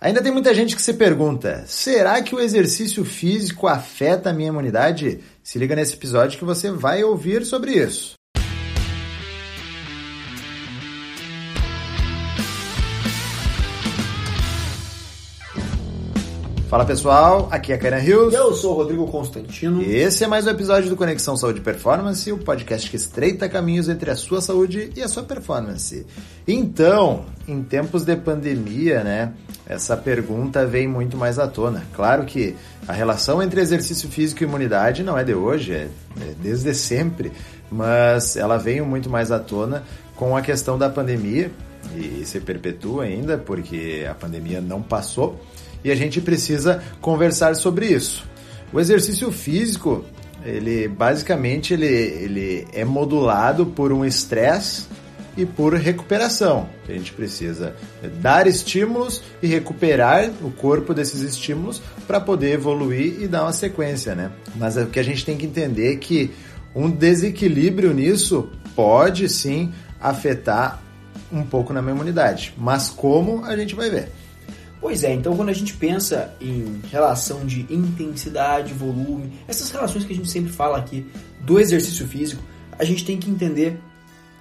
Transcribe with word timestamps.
Ainda 0.00 0.22
tem 0.22 0.32
muita 0.32 0.54
gente 0.54 0.74
que 0.74 0.80
se 0.80 0.94
pergunta: 0.94 1.64
será 1.66 2.22
que 2.22 2.34
o 2.34 2.40
exercício 2.40 3.04
físico 3.04 3.66
afeta 3.66 4.30
a 4.30 4.32
minha 4.32 4.48
imunidade? 4.48 5.20
Se 5.42 5.58
liga 5.58 5.76
nesse 5.76 5.94
episódio 5.94 6.38
que 6.38 6.44
você 6.44 6.70
vai 6.70 7.04
ouvir 7.04 7.44
sobre 7.44 7.72
isso. 7.72 8.19
Fala 16.70 16.84
pessoal, 16.84 17.48
aqui 17.50 17.72
é 17.72 17.74
a 17.74 17.78
Karen 17.78 18.00
Hills. 18.00 18.32
Eu 18.32 18.54
sou 18.54 18.74
o 18.74 18.76
Rodrigo 18.76 19.04
Constantino. 19.08 19.82
E 19.82 19.92
esse 19.92 20.22
é 20.22 20.28
mais 20.28 20.46
um 20.46 20.50
episódio 20.50 20.88
do 20.88 20.94
Conexão 20.94 21.36
Saúde 21.36 21.60
Performance, 21.60 22.30
o 22.30 22.38
podcast 22.38 22.88
que 22.88 22.94
estreita 22.94 23.48
caminhos 23.48 23.88
entre 23.88 24.08
a 24.08 24.14
sua 24.14 24.40
saúde 24.40 24.92
e 24.94 25.02
a 25.02 25.08
sua 25.08 25.24
performance. 25.24 26.06
Então, 26.46 27.24
em 27.48 27.60
tempos 27.60 28.04
de 28.04 28.14
pandemia, 28.14 29.02
né, 29.02 29.32
essa 29.66 29.96
pergunta 29.96 30.64
vem 30.64 30.86
muito 30.86 31.16
mais 31.16 31.40
à 31.40 31.48
tona. 31.48 31.82
Claro 31.92 32.24
que 32.24 32.54
a 32.86 32.92
relação 32.92 33.42
entre 33.42 33.60
exercício 33.60 34.08
físico 34.08 34.44
e 34.44 34.46
imunidade 34.46 35.02
não 35.02 35.18
é 35.18 35.24
de 35.24 35.34
hoje, 35.34 35.72
é, 35.72 35.88
é 36.20 36.34
desde 36.40 36.72
sempre, 36.72 37.32
mas 37.68 38.36
ela 38.36 38.58
veio 38.58 38.86
muito 38.86 39.10
mais 39.10 39.32
à 39.32 39.40
tona 39.40 39.82
com 40.14 40.36
a 40.36 40.40
questão 40.40 40.78
da 40.78 40.88
pandemia 40.88 41.50
e 41.96 42.24
se 42.24 42.38
perpetua 42.38 43.04
ainda 43.04 43.36
porque 43.36 44.06
a 44.08 44.14
pandemia 44.14 44.60
não 44.60 44.80
passou 44.80 45.36
e 45.84 45.90
a 45.90 45.94
gente 45.94 46.20
precisa 46.20 46.82
conversar 47.00 47.54
sobre 47.56 47.86
isso. 47.86 48.24
O 48.72 48.78
exercício 48.78 49.30
físico, 49.32 50.04
ele 50.44 50.88
basicamente 50.88 51.74
ele, 51.74 51.86
ele 51.86 52.68
é 52.72 52.84
modulado 52.84 53.66
por 53.66 53.92
um 53.92 54.04
estresse 54.04 54.86
e 55.36 55.46
por 55.46 55.74
recuperação. 55.74 56.68
A 56.88 56.92
gente 56.92 57.12
precisa 57.12 57.74
dar 58.20 58.46
estímulos 58.46 59.22
e 59.42 59.46
recuperar 59.46 60.30
o 60.42 60.50
corpo 60.50 60.92
desses 60.92 61.22
estímulos 61.22 61.80
para 62.06 62.20
poder 62.20 62.52
evoluir 62.52 63.20
e 63.20 63.28
dar 63.28 63.42
uma 63.42 63.52
sequência, 63.52 64.14
né? 64.14 64.30
Mas 64.56 64.76
o 64.76 64.86
que 64.86 65.00
a 65.00 65.04
gente 65.04 65.24
tem 65.24 65.36
que 65.36 65.46
entender 65.46 65.94
é 65.94 65.96
que 65.96 66.30
um 66.74 66.90
desequilíbrio 66.90 67.92
nisso 67.92 68.48
pode 68.74 69.28
sim 69.28 69.72
afetar 70.00 70.82
um 71.32 71.42
pouco 71.42 71.72
na 71.72 71.82
minha 71.82 71.94
imunidade. 71.94 72.54
Mas 72.56 72.88
como 72.88 73.44
a 73.44 73.56
gente 73.56 73.74
vai 73.74 73.90
ver. 73.90 74.10
Pois 74.80 75.04
é, 75.04 75.12
então 75.12 75.36
quando 75.36 75.50
a 75.50 75.54
gente 75.54 75.74
pensa 75.74 76.32
em 76.40 76.80
relação 76.90 77.44
de 77.44 77.66
intensidade, 77.68 78.72
volume, 78.72 79.32
essas 79.46 79.70
relações 79.70 80.04
que 80.04 80.12
a 80.12 80.16
gente 80.16 80.30
sempre 80.30 80.50
fala 80.50 80.78
aqui 80.78 81.06
do 81.40 81.60
exercício 81.60 82.06
físico, 82.06 82.42
a 82.78 82.84
gente 82.84 83.04
tem 83.04 83.18
que 83.18 83.30
entender 83.30 83.78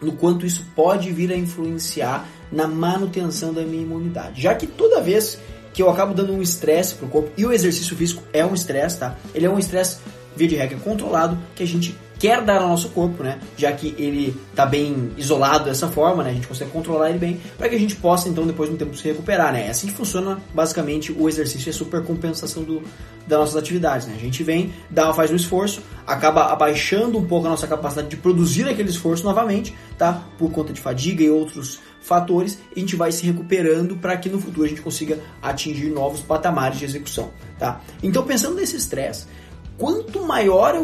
no 0.02 0.14
quanto 0.14 0.46
isso 0.46 0.66
pode 0.74 1.12
vir 1.12 1.32
a 1.32 1.36
influenciar 1.36 2.26
na 2.52 2.68
manutenção 2.68 3.54
da 3.54 3.64
minha 3.64 3.84
imunidade. 3.84 4.42
Já 4.42 4.56
que 4.56 4.66
toda 4.66 5.02
vez 5.02 5.38
que 5.74 5.82
eu 5.82 5.90
acabo 5.90 6.14
dando 6.14 6.34
um 6.34 6.42
estresse 6.42 6.96
para 6.96 7.06
o 7.06 7.10
corpo, 7.10 7.32
e 7.38 7.46
o 7.46 7.52
exercício 7.52 7.96
físico 7.96 8.24
é 8.34 8.46
um 8.46 8.54
estresse, 8.54 9.00
tá? 9.00 9.18
Ele 9.36 9.46
é 9.46 9.50
um 9.50 9.60
estresse, 9.60 10.00
via 10.36 10.48
de 10.48 10.56
regra, 10.56 10.78
controlado, 10.80 11.38
que 11.56 11.64
a 11.64 11.68
gente 11.68 11.96
quer 12.20 12.42
dar 12.42 12.62
ao 12.62 12.68
nosso 12.68 12.90
corpo, 12.90 13.24
né? 13.24 13.40
Já 13.58 13.72
que 13.72 13.96
ele 13.98 14.38
está 14.52 14.66
bem 14.66 15.12
isolado 15.16 15.64
dessa 15.64 15.88
forma, 15.88 16.22
né? 16.22 16.32
A 16.32 16.34
gente 16.34 16.48
consegue 16.48 16.70
controlar 16.70 17.10
ele 17.10 17.18
bem 17.18 17.40
para 17.58 17.70
que 17.70 17.76
a 17.76 17.80
gente 17.80 17.96
possa 17.96 18.28
então 18.28 18.46
depois 18.46 18.70
de 18.70 18.76
um 18.76 18.78
tempo 18.78 18.96
se 18.96 19.08
recuperar, 19.08 19.54
né? 19.54 19.68
É 19.68 19.70
assim 19.70 19.88
que 19.88 19.94
funciona 19.94 20.38
basicamente 20.54 21.14
o 21.14 21.30
exercício 21.30 21.70
e 21.70 21.72
a 21.72 21.74
supercompensação 21.74 22.64
do, 22.64 22.84
das 23.26 23.40
nossas 23.40 23.56
atividades, 23.56 24.06
né? 24.06 24.16
A 24.18 24.20
gente 24.20 24.44
vem, 24.44 24.74
dá, 24.90 25.14
faz 25.14 25.32
um 25.32 25.36
esforço, 25.36 25.82
acaba 26.06 26.52
abaixando 26.52 27.18
um 27.18 27.26
pouco 27.26 27.48
a 27.48 27.52
nossa 27.52 27.66
capacidade 27.66 28.10
de 28.10 28.18
produzir 28.18 28.68
aquele 28.68 28.90
esforço 28.90 29.24
novamente, 29.24 29.74
tá? 29.98 30.26
Por 30.38 30.52
conta 30.52 30.74
de 30.74 30.82
fadiga 30.82 31.24
e 31.24 31.30
outros 31.30 31.80
fatores, 32.02 32.60
a 32.76 32.80
gente 32.80 32.98
vai 32.98 33.14
se 33.14 33.26
recuperando 33.26 33.96
para 33.96 34.18
que 34.18 34.28
no 34.28 34.42
futuro 34.42 34.66
a 34.66 34.70
gente 34.70 34.82
consiga 34.82 35.20
atingir 35.42 35.90
novos 35.90 36.20
patamares 36.20 36.80
de 36.80 36.86
execução, 36.86 37.32
tá? 37.58 37.80
Então 38.04 38.24
pensando 38.24 38.56
nesse 38.56 38.76
estresse, 38.76 39.26
quanto 39.78 40.26
maior 40.26 40.76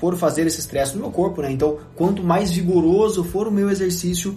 for 0.00 0.16
fazer 0.16 0.46
esse 0.46 0.60
estresse 0.60 0.94
no 0.94 1.02
meu 1.02 1.10
corpo, 1.10 1.42
né? 1.42 1.52
Então, 1.52 1.76
quanto 1.94 2.22
mais 2.22 2.50
vigoroso 2.50 3.22
for 3.22 3.46
o 3.46 3.52
meu 3.52 3.68
exercício, 3.68 4.34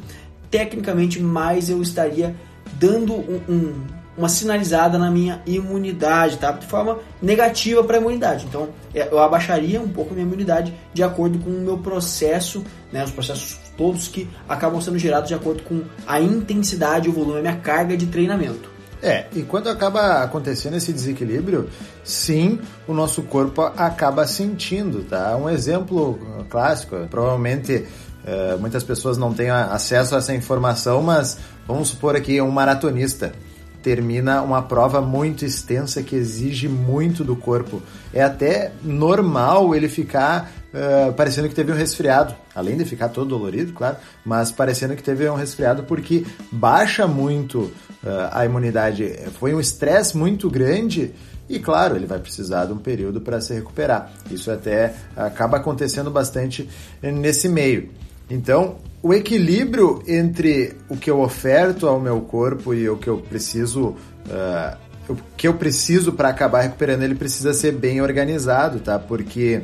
tecnicamente 0.51 1.21
mais 1.21 1.69
eu 1.69 1.81
estaria 1.81 2.35
dando 2.73 3.13
um, 3.13 3.41
um, 3.47 3.73
uma 4.17 4.27
sinalizada 4.27 4.97
na 4.97 5.09
minha 5.09 5.41
imunidade, 5.45 6.37
tá? 6.37 6.51
De 6.51 6.67
forma 6.67 6.99
negativa 7.21 7.81
para 7.81 7.95
a 7.95 8.01
imunidade. 8.01 8.45
Então, 8.45 8.67
é, 8.93 9.07
eu 9.09 9.19
abaixaria 9.19 9.81
um 9.81 9.87
pouco 9.87 10.11
a 10.11 10.13
minha 10.15 10.27
imunidade 10.27 10.73
de 10.93 11.01
acordo 11.01 11.39
com 11.39 11.49
o 11.49 11.61
meu 11.61 11.77
processo, 11.77 12.61
né? 12.91 13.01
Os 13.05 13.11
processos 13.11 13.57
todos 13.77 14.09
que 14.09 14.29
acabam 14.47 14.81
sendo 14.81 14.99
gerados 14.99 15.29
de 15.29 15.33
acordo 15.33 15.63
com 15.63 15.81
a 16.05 16.19
intensidade, 16.19 17.07
o 17.07 17.13
volume, 17.13 17.39
a 17.39 17.41
minha 17.41 17.55
carga 17.55 17.95
de 17.95 18.05
treinamento. 18.07 18.72
É, 19.03 19.25
e 19.35 19.41
quando 19.41 19.67
acaba 19.67 20.23
acontecendo 20.23 20.77
esse 20.77 20.93
desequilíbrio, 20.93 21.67
sim, 22.05 22.57
o 22.87 22.93
nosso 22.93 23.21
corpo 23.23 23.61
acaba 23.61 24.25
sentindo, 24.25 25.03
tá? 25.03 25.35
Um 25.35 25.49
exemplo 25.49 26.17
clássico, 26.49 26.95
provavelmente 27.09 27.85
uh, 28.23 28.57
muitas 28.61 28.81
pessoas 28.81 29.17
não 29.17 29.33
têm 29.33 29.49
acesso 29.49 30.15
a 30.15 30.19
essa 30.19 30.33
informação, 30.33 31.03
mas 31.03 31.37
vamos 31.67 31.89
supor 31.89 32.15
aqui 32.15 32.41
um 32.41 32.49
maratonista 32.49 33.33
termina 33.81 34.41
uma 34.41 34.61
prova 34.61 35.01
muito 35.01 35.43
extensa 35.43 36.01
que 36.01 36.15
exige 36.15 36.69
muito 36.69 37.21
do 37.21 37.35
corpo. 37.35 37.81
É 38.13 38.23
até 38.23 38.71
normal 38.81 39.75
ele 39.75 39.89
ficar 39.89 40.49
uh, 40.73 41.13
parecendo 41.13 41.47
que 41.47 41.55
teve 41.55 41.71
um 41.71 41.75
resfriado, 41.75 42.35
além 42.53 42.75
de 42.75 42.85
ficar 42.85 43.09
todo 43.09 43.29
dolorido, 43.29 43.73
claro, 43.73 43.97
mas 44.25 44.51
parecendo 44.51 44.95
que 44.95 45.03
teve 45.03 45.29
um 45.29 45.35
resfriado 45.35 45.83
porque 45.83 46.25
baixa 46.51 47.07
muito 47.07 47.59
uh, 47.59 48.29
a 48.31 48.45
imunidade. 48.45 49.19
Foi 49.39 49.53
um 49.53 49.59
estresse 49.59 50.17
muito 50.17 50.49
grande. 50.49 51.13
E 51.49 51.59
claro, 51.59 51.95
ele 51.95 52.05
vai 52.05 52.19
precisar 52.19 52.65
de 52.65 52.73
um 52.73 52.77
período 52.77 53.21
para 53.21 53.39
se 53.39 53.53
recuperar. 53.53 54.11
Isso 54.31 54.49
até 54.49 54.95
acaba 55.15 55.57
acontecendo 55.57 56.09
bastante 56.09 56.69
nesse 57.01 57.49
meio. 57.49 57.91
Então, 58.29 58.77
o 59.01 59.13
equilíbrio 59.13 60.01
entre 60.07 60.77
o 60.89 60.95
que 60.95 61.11
eu 61.11 61.19
oferto 61.19 61.87
ao 61.87 61.99
meu 61.99 62.21
corpo 62.21 62.73
e 62.73 62.89
o 62.89 62.95
que 62.97 63.09
eu 63.09 63.17
preciso, 63.17 63.89
uh, 63.89 64.77
o 65.09 65.17
que 65.35 65.47
eu 65.47 65.55
preciso 65.55 66.13
para 66.13 66.29
acabar 66.29 66.61
recuperando, 66.61 67.03
ele 67.03 67.15
precisa 67.15 67.53
ser 67.53 67.73
bem 67.73 68.01
organizado, 68.01 68.79
tá? 68.79 68.97
Porque 68.97 69.61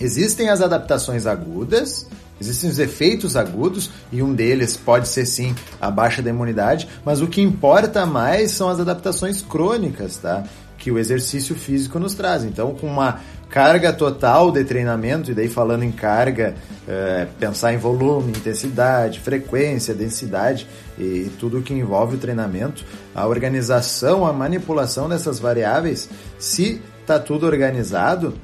existem 0.00 0.48
as 0.48 0.60
adaptações 0.60 1.26
agudas, 1.26 2.06
existem 2.40 2.70
os 2.70 2.78
efeitos 2.78 3.36
agudos 3.36 3.90
e 4.12 4.22
um 4.22 4.34
deles 4.34 4.76
pode 4.76 5.08
ser 5.08 5.26
sim 5.26 5.54
a 5.80 5.90
baixa 5.90 6.22
da 6.22 6.30
imunidade, 6.30 6.88
mas 7.04 7.20
o 7.20 7.26
que 7.26 7.40
importa 7.40 8.04
mais 8.04 8.52
são 8.52 8.68
as 8.68 8.80
adaptações 8.80 9.42
crônicas, 9.42 10.16
tá? 10.16 10.44
Que 10.78 10.90
o 10.90 10.98
exercício 10.98 11.54
físico 11.54 11.98
nos 11.98 12.14
traz. 12.14 12.44
Então, 12.44 12.74
com 12.74 12.86
uma 12.86 13.20
carga 13.54 13.92
total 13.92 14.50
de 14.50 14.64
treinamento, 14.64 15.30
e 15.30 15.34
daí 15.34 15.48
falando 15.48 15.84
em 15.84 15.92
carga, 15.92 16.56
é, 16.88 17.28
pensar 17.38 17.72
em 17.72 17.76
volume, 17.76 18.32
intensidade, 18.32 19.20
frequência, 19.20 19.94
densidade 19.94 20.66
e 20.98 21.30
tudo 21.38 21.62
que 21.62 21.72
envolve 21.72 22.16
o 22.16 22.18
treinamento, 22.18 22.84
a 23.14 23.24
organização, 23.26 24.26
a 24.26 24.32
manipulação 24.32 25.08
dessas 25.08 25.38
variáveis, 25.38 26.10
se 26.36 26.82
está 27.00 27.18
tudo 27.18 27.46
organizado, 27.46 28.34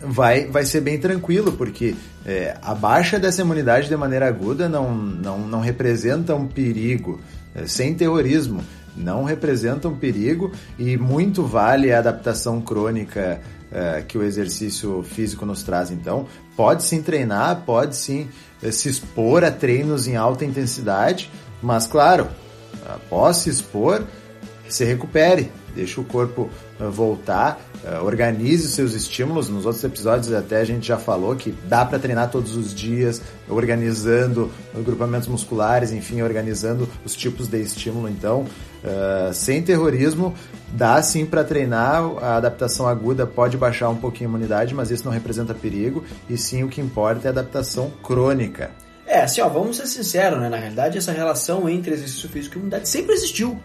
vai, 0.00 0.46
vai 0.46 0.64
ser 0.64 0.80
bem 0.80 0.98
tranquilo, 0.98 1.52
porque 1.52 1.94
é, 2.24 2.56
a 2.62 2.74
baixa 2.74 3.18
dessa 3.18 3.42
imunidade 3.42 3.88
de 3.88 3.96
maneira 3.96 4.26
aguda 4.26 4.68
não, 4.68 4.94
não, 4.94 5.38
não 5.38 5.60
representa 5.60 6.34
um 6.34 6.46
perigo, 6.46 7.20
é, 7.54 7.66
sem 7.66 7.94
terrorismo, 7.94 8.62
não 8.96 9.24
representa 9.24 9.88
um 9.88 9.96
perigo 9.96 10.52
e 10.78 10.96
muito 10.96 11.44
vale 11.44 11.92
a 11.92 11.98
adaptação 11.98 12.60
crônica 12.60 13.40
é, 13.72 14.02
que 14.06 14.18
o 14.18 14.22
exercício 14.22 15.02
físico 15.02 15.46
nos 15.46 15.62
traz. 15.62 15.90
Então, 15.90 16.26
pode 16.56 16.82
sim 16.82 17.02
treinar, 17.02 17.62
pode 17.64 17.96
sim 17.96 18.28
é, 18.62 18.70
se 18.70 18.88
expor 18.88 19.44
a 19.44 19.50
treinos 19.50 20.06
em 20.06 20.16
alta 20.16 20.44
intensidade, 20.44 21.30
mas 21.62 21.86
claro, 21.86 22.28
após 22.86 23.38
se 23.38 23.50
expor, 23.50 24.02
se 24.68 24.84
recupere, 24.84 25.52
deixa 25.74 26.00
o 26.00 26.04
corpo 26.04 26.50
é, 26.80 26.84
voltar, 27.82 28.02
organize 28.02 28.66
os 28.66 28.72
seus 28.72 28.94
estímulos. 28.94 29.48
Nos 29.48 29.66
outros 29.66 29.82
episódios 29.84 30.32
até 30.32 30.60
a 30.60 30.64
gente 30.64 30.86
já 30.86 30.98
falou 30.98 31.34
que 31.36 31.54
dá 31.68 31.84
para 31.84 31.98
treinar 31.98 32.30
todos 32.30 32.56
os 32.56 32.74
dias, 32.74 33.20
organizando 33.48 34.50
agrupamentos 34.74 35.28
musculares, 35.28 35.92
enfim, 35.92 36.22
organizando 36.22 36.88
os 37.04 37.14
tipos 37.14 37.48
de 37.48 37.60
estímulo. 37.60 38.08
Então, 38.08 38.42
uh, 38.84 39.32
sem 39.32 39.62
terrorismo, 39.62 40.34
Dá 40.72 41.02
sim 41.02 41.26
para 41.26 41.42
treinar, 41.42 42.00
a 42.22 42.36
adaptação 42.36 42.86
aguda 42.86 43.26
pode 43.26 43.56
baixar 43.56 43.88
um 43.88 43.96
pouquinho 43.96 44.28
a 44.28 44.30
imunidade, 44.30 44.72
mas 44.72 44.90
isso 44.90 45.04
não 45.04 45.12
representa 45.12 45.52
perigo, 45.52 46.04
e 46.28 46.38
sim 46.38 46.62
o 46.62 46.68
que 46.68 46.80
importa 46.80 47.26
é 47.26 47.28
a 47.28 47.32
adaptação 47.32 47.90
crônica. 48.02 48.70
É, 49.04 49.22
assim, 49.22 49.40
ó, 49.40 49.48
vamos 49.48 49.78
ser 49.78 49.86
sinceros, 49.86 50.38
né? 50.38 50.48
Na 50.48 50.56
realidade, 50.56 50.96
essa 50.96 51.10
relação 51.10 51.68
entre 51.68 51.94
exercício 51.94 52.28
físico 52.28 52.54
e 52.54 52.58
imunidade 52.58 52.88
sempre 52.88 53.14
existiu. 53.14 53.58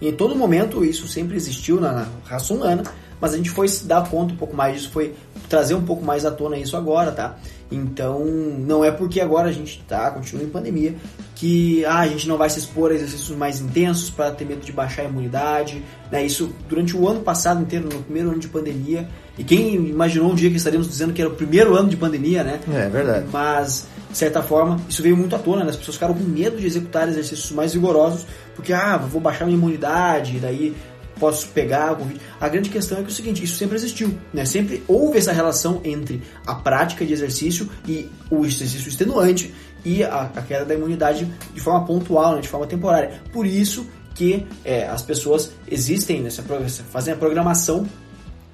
Em 0.00 0.12
todo 0.12 0.36
momento 0.36 0.84
isso 0.84 1.08
sempre 1.08 1.36
existiu 1.36 1.80
na 1.80 2.06
raça 2.24 2.54
humana, 2.54 2.84
mas 3.22 3.32
a 3.32 3.36
gente 3.36 3.50
foi 3.50 3.68
se 3.68 3.86
dar 3.86 4.08
conta 4.10 4.34
um 4.34 4.36
pouco 4.36 4.56
mais 4.56 4.74
disso, 4.74 4.90
foi 4.90 5.14
trazer 5.48 5.76
um 5.76 5.84
pouco 5.84 6.04
mais 6.04 6.26
à 6.26 6.30
tona 6.32 6.58
isso 6.58 6.76
agora, 6.76 7.12
tá? 7.12 7.38
Então, 7.70 8.24
não 8.24 8.84
é 8.84 8.90
porque 8.90 9.20
agora 9.20 9.48
a 9.48 9.52
gente 9.52 9.80
tá, 9.86 10.10
continua 10.10 10.44
em 10.44 10.48
pandemia, 10.48 10.96
que 11.36 11.84
ah, 11.84 12.00
a 12.00 12.08
gente 12.08 12.26
não 12.26 12.36
vai 12.36 12.50
se 12.50 12.58
expor 12.58 12.90
a 12.90 12.94
exercícios 12.94 13.36
mais 13.36 13.60
intensos 13.60 14.10
para 14.10 14.32
ter 14.32 14.44
medo 14.44 14.60
de 14.60 14.72
baixar 14.72 15.02
a 15.02 15.04
imunidade. 15.04 15.82
Né? 16.10 16.26
Isso 16.26 16.52
durante 16.68 16.96
o 16.96 17.08
ano 17.08 17.20
passado 17.20 17.62
inteiro, 17.62 17.88
no 17.92 18.02
primeiro 18.02 18.30
ano 18.30 18.40
de 18.40 18.48
pandemia. 18.48 19.08
E 19.38 19.44
quem 19.44 19.74
imaginou 19.74 20.32
um 20.32 20.34
dia 20.34 20.50
que 20.50 20.56
estaríamos 20.56 20.88
dizendo 20.88 21.12
que 21.12 21.22
era 21.22 21.30
o 21.30 21.34
primeiro 21.34 21.76
ano 21.76 21.88
de 21.88 21.96
pandemia, 21.96 22.42
né? 22.42 22.60
É 22.70 22.88
verdade. 22.88 23.26
Mas, 23.32 23.86
de 24.10 24.18
certa 24.18 24.42
forma, 24.42 24.78
isso 24.88 25.02
veio 25.02 25.16
muito 25.16 25.34
à 25.34 25.38
tona, 25.38 25.64
né? 25.64 25.70
As 25.70 25.76
pessoas 25.76 25.96
ficaram 25.96 26.14
com 26.14 26.24
medo 26.24 26.58
de 26.58 26.66
executar 26.66 27.08
exercícios 27.08 27.50
mais 27.52 27.72
vigorosos, 27.72 28.26
porque, 28.54 28.72
ah, 28.72 28.98
vou 28.98 29.20
baixar 29.20 29.46
minha 29.46 29.56
imunidade, 29.56 30.38
daí 30.38 30.74
posso 31.22 31.46
pegar. 31.50 31.96
A 32.40 32.48
grande 32.48 32.68
questão 32.68 32.98
é 32.98 33.00
que 33.02 33.06
é 33.06 33.12
o 33.12 33.14
seguinte, 33.14 33.44
isso 33.44 33.56
sempre 33.56 33.76
existiu, 33.76 34.12
né? 34.34 34.44
Sempre 34.44 34.82
houve 34.88 35.18
essa 35.18 35.30
relação 35.30 35.80
entre 35.84 36.20
a 36.44 36.52
prática 36.52 37.06
de 37.06 37.12
exercício 37.12 37.70
e 37.86 38.10
o 38.28 38.44
exercício 38.44 38.88
extenuante 38.88 39.54
e 39.84 40.02
a, 40.02 40.22
a 40.34 40.42
queda 40.42 40.64
da 40.64 40.74
imunidade 40.74 41.32
de 41.54 41.60
forma 41.60 41.86
pontual, 41.86 42.34
né? 42.34 42.40
de 42.40 42.48
forma 42.48 42.66
temporária. 42.66 43.22
Por 43.32 43.46
isso 43.46 43.86
que 44.16 44.44
é, 44.64 44.88
as 44.88 45.02
pessoas 45.02 45.52
existem 45.70 46.20
nessa 46.20 46.42
fazem 46.90 47.14
a 47.14 47.16
programação 47.16 47.86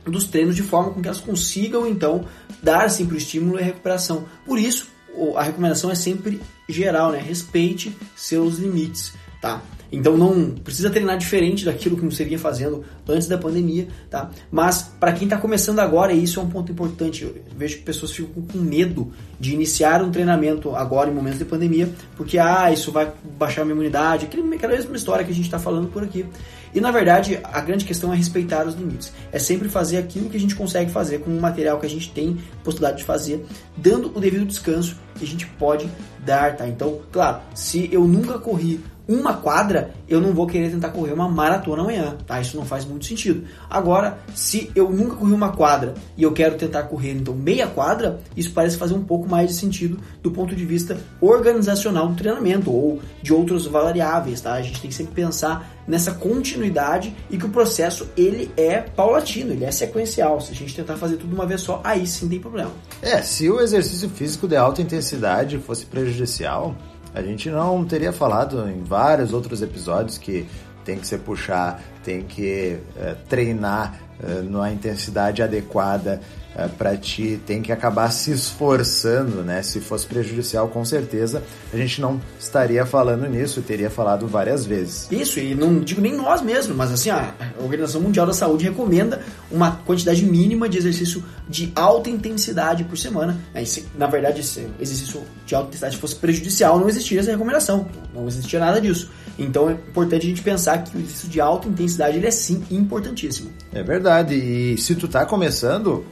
dos 0.05 0.25
treinos 0.25 0.55
de 0.55 0.63
forma 0.63 0.91
com 0.91 1.01
que 1.01 1.09
elas 1.09 1.21
consigam 1.21 1.87
então 1.87 2.27
dar 2.63 2.91
sempre 2.91 3.17
o 3.17 3.19
estímulo 3.19 3.59
e 3.59 3.63
a 3.63 3.65
recuperação. 3.65 4.27
Por 4.45 4.59
isso 4.59 4.89
a 5.37 5.43
recomendação 5.43 5.91
é 5.91 5.95
sempre 5.95 6.39
geral, 6.69 7.13
né? 7.13 7.19
Respeite 7.19 7.97
seus 8.15 8.59
limites, 8.59 9.15
tá? 9.41 9.63
Então 9.91 10.17
não 10.17 10.51
precisa 10.51 10.91
treinar 10.91 11.17
diferente 11.17 11.65
daquilo 11.65 11.97
que 11.97 12.05
você 12.05 12.25
vinha 12.25 12.39
fazendo 12.39 12.85
antes 13.09 13.27
da 13.27 13.39
pandemia, 13.39 13.89
tá? 14.11 14.31
Mas 14.51 14.83
para 15.01 15.13
quem 15.13 15.25
está 15.25 15.39
começando 15.39 15.79
agora, 15.79 16.13
isso 16.13 16.39
é 16.39 16.43
um 16.43 16.49
ponto 16.49 16.71
importante, 16.71 17.25
eu 17.25 17.35
vejo 17.57 17.79
que 17.79 17.83
pessoas 17.83 18.13
ficam 18.13 18.43
com 18.43 18.59
medo 18.59 19.11
de 19.41 19.55
iniciar 19.55 20.03
um 20.03 20.11
treinamento 20.11 20.75
agora 20.75 21.11
em 21.11 21.15
momentos 21.15 21.39
de 21.39 21.45
pandemia, 21.45 21.89
porque 22.17 22.39
ah, 22.39 22.71
isso 22.71 22.93
vai 22.93 23.11
baixar 23.39 23.63
a 23.63 23.65
minha 23.65 23.75
imunidade, 23.75 24.27
aquela 24.27 24.45
mesma 24.45 24.97
história 24.97 25.25
que 25.25 25.31
a 25.31 25.35
gente 25.35 25.47
está 25.47 25.59
falando 25.59 25.89
por 25.89 26.03
aqui. 26.03 26.27
E 26.75 26.81
na 26.81 26.91
verdade, 26.91 27.41
a 27.43 27.61
grande 27.61 27.85
questão 27.85 28.13
é 28.13 28.17
respeitar 28.17 28.67
os 28.67 28.75
limites. 28.75 29.13
É 29.33 29.39
sempre 29.39 29.69
fazer 29.69 29.97
aquilo 29.97 30.29
que 30.29 30.37
a 30.37 30.41
gente 30.41 30.55
consegue 30.55 30.91
fazer 30.91 31.21
com 31.21 31.31
o 31.31 31.41
material 31.41 31.79
que 31.79 31.87
a 31.87 31.91
gente 31.91 32.11
tem 32.11 32.39
possibilidade 32.63 32.99
de 32.99 33.05
fazer, 33.05 33.45
dando 33.77 34.13
o 34.15 34.21
devido 34.21 34.45
descanso 34.45 34.97
que 35.15 35.25
a 35.25 35.27
gente 35.27 35.47
pode 35.59 35.89
dar, 36.25 36.57
tá? 36.57 36.69
Então, 36.69 37.01
claro, 37.11 37.41
se 37.55 37.89
eu 37.91 38.07
nunca 38.07 38.39
corri 38.39 38.81
uma 39.09 39.35
quadra, 39.35 39.78
eu 40.09 40.21
não 40.21 40.33
vou 40.33 40.47
querer 40.47 40.71
tentar 40.71 40.91
correr 40.91 41.13
uma 41.13 41.29
maratona 41.29 41.83
amanhã, 41.83 42.17
tá? 42.27 42.41
Isso 42.41 42.57
não 42.57 42.65
faz 42.65 42.85
muito 42.85 43.07
sentido. 43.07 43.45
Agora, 43.69 44.19
se 44.35 44.71
eu 44.75 44.91
nunca 44.91 45.17
corri 45.17 45.33
uma 45.33 45.53
quadra 45.53 45.95
e 46.17 46.23
eu 46.23 46.33
quero 46.33 46.57
tentar 46.57 46.85
correr 46.85 47.13
então 47.13 47.35
meia 47.35 47.67
quadra, 47.67 48.21
isso 48.37 48.53
parece 48.53 48.77
fazer 48.77 48.95
um 48.95 49.05
pouco 49.05 49.29
mais 49.29 49.49
de 49.49 49.55
sentido 49.55 49.99
do 50.23 50.31
ponto 50.31 50.55
de 50.55 50.65
vista 50.65 50.99
organizacional 51.21 52.09
do 52.09 52.15
treinamento 52.15 52.71
ou 52.71 53.01
de 53.23 53.33
outros 53.33 53.67
variáveis, 53.67 54.41
tá? 54.41 54.55
A 54.55 54.63
gente 54.63 54.81
tem 54.81 54.91
que 54.91 54.97
sempre 54.97 55.15
pensar 55.15 55.79
nessa 55.89 56.13
continuidade 56.13 57.17
e 57.31 57.39
que 57.39 57.47
o 57.47 57.49
processo 57.49 58.09
ele 58.17 58.51
é 58.57 58.81
paulatino, 58.81 59.53
ele 59.53 59.65
é 59.65 59.71
sequencial. 59.71 60.41
Se 60.41 60.53
a 60.53 60.55
gente 60.55 60.77
tentar 60.77 60.97
fazer 60.97 61.17
tudo 61.17 61.35
uma 61.35 61.47
vez 61.47 61.63
só, 61.63 61.81
aí 61.83 62.07
sim 62.07 62.29
tem 62.29 62.39
problema. 62.39 62.71
É, 63.01 63.23
se 63.23 63.49
o 63.49 63.61
exercício 63.61 64.09
físico 64.11 64.47
de 64.47 64.55
alta 64.55 64.83
intensidade 64.83 65.59
fosse 65.59 65.87
prejudicial, 65.87 66.77
a 67.15 67.23
gente 67.23 67.51
não 67.51 67.85
teria 67.85 68.13
falado 68.13 68.69
em 68.69 68.83
vários 68.83 69.33
outros 69.33 69.63
episódios 69.63 70.19
que 70.19 70.47
tem 70.85 70.99
que 70.99 71.07
se 71.07 71.19
puxar, 71.19 71.83
tem 72.05 72.23
que 72.23 72.79
é, 72.97 73.15
treinar 73.29 74.01
é, 74.23 74.43
numa 74.43 74.71
intensidade 74.71 75.43
adequada 75.43 76.21
é, 76.57 76.67
para 76.67 76.97
ti, 76.97 77.41
tem 77.47 77.63
que 77.63 77.71
acabar 77.71 78.11
se 78.11 78.33
esforçando, 78.33 79.45
né? 79.45 79.63
Se 79.63 79.81
fosse 79.81 80.07
prejudicial, 80.07 80.67
com 80.69 80.85
certeza 80.85 81.41
a 81.73 81.77
gente 81.77 82.01
não 82.01 82.21
estaria 82.37 82.85
falando 82.85 83.29
nisso, 83.29 83.63
teria 83.63 83.89
falado 83.89 84.27
várias 84.27 84.67
vezes. 84.67 85.07
Isso, 85.09 85.39
e 85.39 85.55
não 85.55 85.79
digo 85.79 86.01
nem 86.01 86.17
nós 86.17 86.43
mesmos, 86.43 86.77
mas 86.77 86.91
assim, 86.91 87.11
a 87.11 87.33
Organização 87.61 88.01
Mundial 88.01 88.27
da 88.27 88.33
Saúde 88.33 88.65
recomenda 88.65 89.21
uma 89.53 89.77
quantidade 89.87 90.25
mínima 90.25 90.69
de 90.69 90.79
exercício 90.79 91.23
de 91.49 91.71
alta 91.77 92.11
intensidade 92.11 92.83
por 92.83 92.99
semana. 92.99 93.39
Se, 93.65 93.87
na 93.97 94.09
verdade, 94.09 94.43
se 94.43 94.67
exercício 94.81 95.23
de 95.47 95.55
alta 95.55 95.69
intensidade 95.69 95.97
fosse 95.97 96.17
prejudicial, 96.17 96.81
não 96.81 96.89
existiria 96.89 97.21
essa 97.21 97.31
recomendação, 97.31 97.87
não 98.13 98.27
existia 98.27 98.59
nada 98.59 98.81
disso. 98.81 99.11
Então 99.39 99.71
é 99.71 99.75
importante 99.75 100.27
a 100.27 100.29
gente 100.29 100.43
pensar 100.43 100.83
que 100.83 100.97
o 100.97 101.01
exercício 101.01 101.29
de 101.29 101.41
alta 101.41 101.69
intensidade 101.69 101.88
ele 102.17 102.27
é 102.27 102.31
sim 102.31 102.65
importantíssimo. 102.71 103.51
É 103.73 103.83
verdade, 103.83 104.35
e 104.35 104.77
se 104.79 104.95
tu 104.95 105.09
tá 105.09 105.25
começando, 105.25 106.05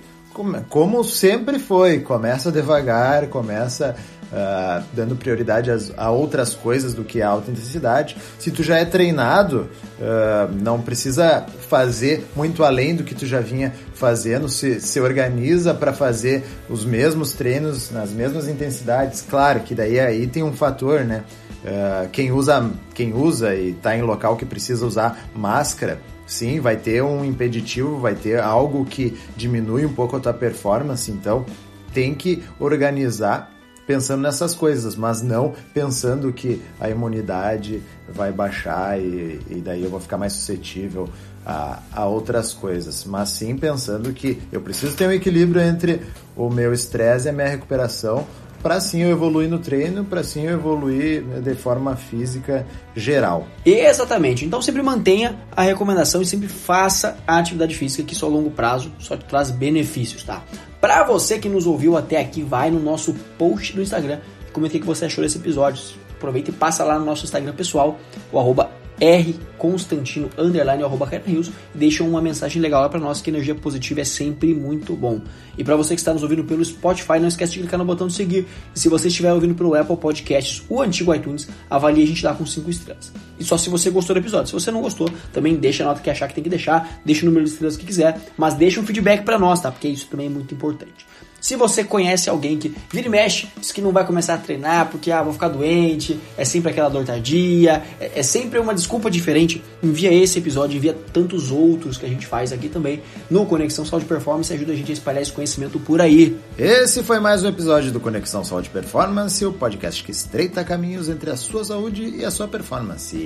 como 0.69 1.03
sempre 1.03 1.59
foi, 1.59 2.01
começa 2.01 2.53
devagar, 2.53 3.27
começa 3.29 3.97
uh, 4.27 4.85
dando 4.93 5.17
prioridade 5.17 5.71
a 5.97 6.11
outras 6.11 6.55
coisas 6.55 6.95
do 6.95 7.05
que 7.05 7.23
a 7.23 7.29
alta 7.29 7.51
intensidade. 7.51 8.17
Se 8.39 8.51
tu 8.51 8.63
já 8.63 8.79
é 8.79 8.85
treinado, 8.85 9.69
uh, 9.99 10.53
não 10.63 10.81
precisa 10.81 11.47
fazer 11.69 12.27
muito 12.35 12.65
além 12.65 12.95
do 12.95 13.05
que 13.05 13.15
tu 13.15 13.27
já 13.27 13.41
vinha 13.41 13.73
fazendo, 13.95 14.49
se, 14.49 14.81
se 14.81 15.01
organiza 15.01 15.75
para 15.75 15.93
fazer 15.93 16.45
os 16.69 16.85
mesmos 16.85 17.33
treinos 17.33 17.91
nas 17.91 18.11
mesmas 18.11 18.49
intensidades. 18.49 19.25
Claro 19.29 19.61
que 19.61 19.75
daí 19.75 19.99
aí 19.99 20.27
tem 20.27 20.43
um 20.43 20.53
fator, 20.53 21.05
né? 21.05 21.25
Uh, 21.67 22.09
quem 22.11 22.31
usa 22.31 22.71
quem 22.95 23.13
usa 23.13 23.53
e 23.55 23.71
está 23.71 23.97
em 23.97 24.03
local 24.03 24.37
que 24.37 24.47
precisa 24.47 24.87
usar 24.87 25.29
máscara 25.35 26.01
Sim, 26.27 26.59
vai 26.59 26.77
ter 26.77 27.03
um 27.03 27.25
impeditivo, 27.25 28.01
vai 28.01 28.17
ter 28.17 28.41
algo 28.41 28.85
que 28.85 29.17
diminui 29.37 29.87
um 29.87 29.93
pouco 29.93 30.17
a 30.17 30.21
tua 30.21 30.35
performance, 30.35 31.11
então 31.11 31.47
tem 31.95 32.15
que 32.15 32.43
organizar 32.59 33.53
pensando 33.87 34.23
nessas 34.23 34.53
coisas, 34.53 34.97
mas 34.97 35.23
não 35.23 35.55
pensando 35.73 36.33
que 36.33 36.61
a 36.81 36.91
imunidade 36.91 37.81
vai 38.09 38.33
baixar 38.33 39.01
e, 39.01 39.41
e 39.49 39.63
daí 39.65 39.85
eu 39.85 39.91
vou 39.91 40.01
ficar 40.01 40.19
mais 40.19 40.33
suscetível 40.33 41.09
a, 41.47 41.79
a, 41.93 42.05
outras 42.07 42.53
coisas, 42.53 43.05
mas 43.05 43.29
sim 43.29 43.57
pensando 43.57 44.13
que 44.13 44.43
eu 44.51 44.61
preciso 44.61 44.97
ter 44.97 45.07
um 45.07 45.13
equilíbrio 45.13 45.63
entre 45.63 46.03
o 46.35 46.51
meu 46.51 46.73
estresse 46.73 47.29
e 47.29 47.31
a 47.31 47.33
minha 47.33 47.47
recuperação 47.47 48.27
para 48.67 48.81
sim 48.81 49.01
eu 49.01 49.11
evoluir 49.11 49.49
no 49.49 49.61
treino, 49.61 50.05
para 50.05 50.25
sim 50.25 50.43
eu 50.43 50.55
evoluir 50.55 51.23
de 51.23 51.55
forma 51.55 51.95
física 51.95 52.67
geral. 52.97 53.47
Exatamente. 53.65 54.45
Então 54.45 54.61
sempre 54.61 54.83
mantenha 54.83 55.39
a 55.55 55.63
recomendação 55.63 56.21
e 56.21 56.27
sempre 56.27 56.49
faça 56.49 57.17
a 57.25 57.39
atividade 57.39 57.77
física 57.77 58.03
que 58.03 58.13
só 58.13 58.27
a 58.27 58.29
longo 58.29 58.51
prazo 58.51 58.91
só 58.99 59.17
te 59.17 59.25
traz 59.25 59.53
benefícios, 59.53 60.25
tá? 60.25 60.43
Para 60.81 61.05
você 61.05 61.39
que 61.39 61.49
nos 61.49 61.65
ouviu 61.65 61.97
até 61.97 62.21
aqui, 62.21 62.43
vai 62.43 62.69
no 62.69 62.81
nosso 62.81 63.15
post 63.39 63.73
do 63.73 63.83
Instagram 63.83 64.19
comenta 64.57 64.79
o 64.79 64.81
que 64.81 64.87
você 64.87 65.05
achou 65.05 65.23
desse 65.23 65.37
episódio. 65.37 65.81
Aproveita 66.17 66.51
e 66.51 66.53
passa 66.53 66.83
lá 66.83 66.99
no 66.99 67.05
nosso 67.05 67.25
Instagram 67.25 67.53
pessoal, 67.53 67.99
o 68.33 68.39
arroba 68.39 68.71
R 69.01 69.35
Constantino 69.59 70.31
underline 70.39 70.83
arroba 70.83 71.09
e 71.27 71.43
deixam 71.75 72.09
uma 72.09 72.21
mensagem 72.21 72.61
legal 72.61 72.83
lá 72.83 72.89
para 72.89 73.01
nós 73.01 73.21
que 73.21 73.31
energia 73.31 73.55
positiva 73.55 74.01
é 74.01 74.05
sempre 74.05 74.55
muito 74.55 74.95
bom. 74.95 75.21
E 75.57 75.65
para 75.65 75.77
você 75.77 75.95
que 75.95 76.01
está 76.01 76.13
nos 76.13 76.23
ouvindo 76.23 76.45
pelo 76.45 76.65
Spotify, 76.65 77.19
não 77.19 77.29
esquece 77.29 77.53
de 77.53 77.61
clicar 77.61 77.79
no 77.79 77.85
botão 77.85 78.07
de 78.07 78.15
seguir. 78.15 78.47
E 78.75 78.79
se 78.79 78.89
você 78.89 79.09
estiver 79.09 79.33
ouvindo 79.33 79.55
pelo 79.55 79.75
Apple 79.75 79.97
Podcasts, 79.97 80.63
o 80.69 80.81
antigo 80.81 81.15
iTunes, 81.15 81.49
avalie 81.69 82.05
a 82.05 82.07
gente 82.07 82.25
lá 82.25 82.35
com 82.35 82.47
5 82.47 82.71
estrelas. 82.71 83.13
E 83.39 83.45
só 83.45 83.57
se 83.59 83.69
você 83.69 83.91
gostou 83.91 84.15
do 84.15 84.21
episódio. 84.21 84.49
Se 84.49 84.53
você 84.53 84.71
não 84.71 84.81
gostou, 84.81 85.09
também 85.33 85.57
deixa 85.57 85.85
a 85.85 85.87
nota 85.87 86.01
que 86.01 86.11
achar 86.11 86.29
que 86.29 86.35
tem 86.35 86.45
que 86.45 86.51
deixar, 86.51 87.01
deixa 87.05 87.23
o 87.23 87.27
número 87.27 87.45
de 87.45 87.51
estrelas 87.51 87.77
que 87.77 87.85
quiser, 87.85 88.19
mas 88.37 88.55
deixa 88.55 88.81
um 88.81 88.87
feedback 88.87 89.25
para 89.25 89.39
nós, 89.39 89.61
tá? 89.61 89.71
Porque 89.71 89.89
isso 89.89 90.07
também 90.09 90.27
é 90.27 90.31
muito 90.31 90.55
importante. 90.55 91.07
Se 91.47 91.55
você 91.55 91.85
conhece 91.85 92.29
alguém 92.29 92.59
que 92.59 92.75
vira 92.91 93.07
e 93.07 93.09
mexe, 93.09 93.47
diz 93.61 93.71
que 93.71 93.81
não 93.81 93.93
vai 93.93 94.05
começar 94.05 94.35
a 94.35 94.39
treinar 94.39 94.89
porque 94.91 95.13
ah, 95.13 95.23
vou 95.23 95.33
ficar 95.33 95.49
doente, 95.49 96.19
é 96.37 96.45
sempre 96.45 96.71
aquela 96.71 96.89
dor 96.89 97.05
tardia, 97.05 97.85
é, 98.01 98.13
é 98.17 98.23
sempre 98.23 98.59
uma 98.59 98.75
desculpa 98.75 99.11
diferente, 99.11 99.63
envia 99.81 100.13
esse 100.13 100.39
episódio, 100.39 100.77
envia 100.77 100.97
tantos 101.13 101.51
outros 101.53 101.99
que 101.99 102.07
a 102.07 102.09
gente 102.09 102.27
faz 102.27 102.53
aqui 102.53 102.69
também 102.69 103.01
no 103.31 103.47
Conexão 103.47 103.85
Saúde 103.85 104.07
Performance 104.07 104.53
ajuda 104.53 104.73
a 104.73 104.77
gente 104.77 104.91
a 104.91 104.95
espalhar 104.95 105.23
esse 105.23 105.33
conhecimento 105.33 105.79
por 105.79 106.01
aí. 106.01 106.37
Esse 106.59 107.03
foi 107.03 107.21
mais 107.21 107.45
um 107.45 107.49
episódio 107.49 107.93
do 107.93 108.01
Conexão 108.01 108.43
Saúde 108.43 108.69
Performance, 108.69 109.45
o 109.45 109.53
podcast 109.53 110.03
que 110.03 110.11
estreita 110.11 110.65
caminhos 110.65 111.09
entre 111.09 111.31
a 111.31 111.37
sua 111.37 111.65
saúde 111.65 112.13
e 112.17 112.25
a 112.25 112.31
sua 112.31 112.49
performance. 112.49 113.26